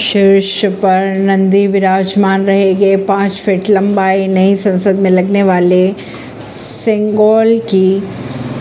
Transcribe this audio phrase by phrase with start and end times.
[0.00, 5.92] शीर्ष पर नंदी विराजमान रहेंगे। पाँच फीट लंबाई नई संसद में लगने वाले
[6.48, 8.02] सेंगोल की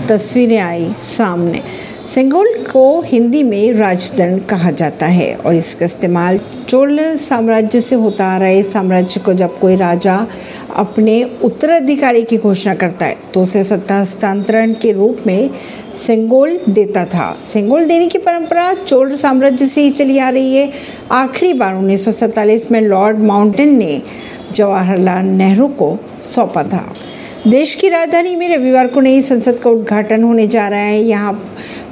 [0.10, 1.62] तस्वीरें आई सामने।
[2.10, 8.26] सेंगोल को हिंदी में राजदंड कहा जाता है और इसका इस्तेमाल चोल साम्राज्य से होता
[8.26, 10.16] आ रहा है। साम्राज्य को जब कोई राजा
[10.76, 15.50] अपने उत्तराधिकारी की घोषणा करता है तो उसे सत्ता हस्तांतरण के रूप में
[15.98, 20.72] सेंगोल देता था। सेंगोल देने की परंपरा चोल साम्राज्य से ही चली आ रही है।
[21.12, 24.02] आखिरी बार उन्नीस सौ सैंतालीस में लॉर्ड माउंटेन ने
[24.52, 26.86] जवाहरलाल नेहरू को सौंपा था।
[27.48, 31.34] देश की राजधानी में रविवार को नई संसद का उद्घाटन होने जा रहा है। यहाँ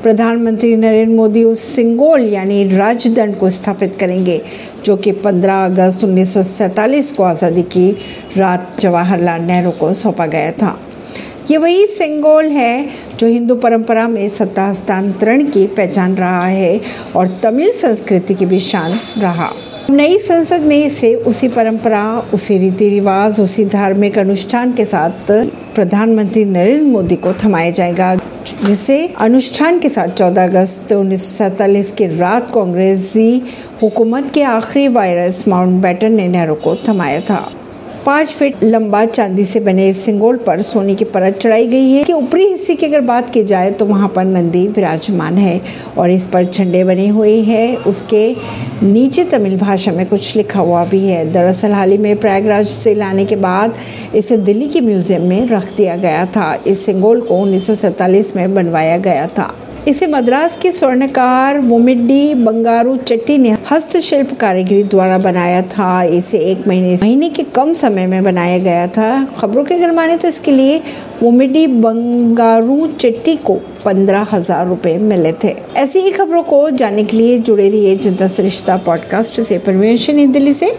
[0.04, 4.42] प्रधानमंत्री नरेंद्र मोदी उस सिंगोल यानी राजदंड को स्थापित करेंगे,
[4.86, 7.90] जो कि 15 अगस्त उन्नीस सौ सैंतालीस को आज़ादी की
[8.38, 10.78] रात जवाहरलाल नेहरू को सौंपा गया था।
[11.52, 12.90] ये वही सिंगोल है,
[13.20, 16.80] जो हिंदू परंपरा में सत्ता हस्तांतरण की पहचान रहा है
[17.16, 19.52] और तमिल संस्कृति की भी शान रहा।
[19.90, 25.32] नई संसद में इसे उसी परंपरा, उसी रीति रिवाज उसी धार्मिक अनुष्ठान के साथ
[25.76, 28.16] प्रधानमंत्री नरेंद्र मोदी को थमाया जाएगा।
[28.66, 31.38] जिसे अनुष्ठान के साथ 14 अगस्त उन्नीस
[31.98, 33.44] के रात कांग्रेसी
[33.82, 37.52] हुकूमत के आखिरी वायरस माउंट बैटन ने नेहरू को थमाया था।
[38.08, 42.04] पाँच फीट लंबा चांदी से बने इस सिंगोल पर सोने की परत चढ़ाई गई है।
[42.04, 45.60] कि ऊपरी हिस्से की अगर बात की जाए तो वहाँ पर नंदी विराजमान है
[45.98, 48.30] और इस पर झंडे बने हुए हैं। उसके
[48.84, 52.94] नीचे तमिल भाषा में कुछ लिखा हुआ भी है। दरअसल हाल ही में प्रयागराज से
[52.94, 53.78] लाने के बाद
[54.16, 58.36] इसे दिल्ली के म्यूज़ियम में रख दिया गया था। इस सिंगोल को उन्नीस सौ सैंतालीस
[58.36, 59.54] में बनवाया गया था।
[59.88, 66.68] इसे मद्रास के स्वर्णकार वोमिडी बंगारू चट्टी ने हस्तशिल्प कारीगरी द्वारा बनाया था। इसे एक
[66.68, 70.52] महीने महीने के कम समय में बनाया गया था। खबरों के अगर माने तो इसके
[70.52, 70.82] लिए
[71.22, 77.18] वोमिडी बंगारू चट्टी को पंद्रह हज़ार रुपए मिले थे। ऐसी ही खबरों को जानने के
[77.18, 80.72] लिए जुड़े रहिए जनता सरिश्ता पॉडकास्ट से। परवीन दिल्ली से।